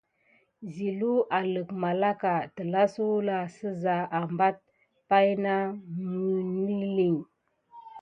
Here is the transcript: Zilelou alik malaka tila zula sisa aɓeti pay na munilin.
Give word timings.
Zilelou 0.73 1.17
alik 1.37 1.67
malaka 1.81 2.33
tila 2.55 2.81
zula 2.93 3.37
sisa 3.55 3.95
aɓeti 4.19 4.63
pay 5.09 5.27
na 5.43 5.53
munilin. 6.09 7.15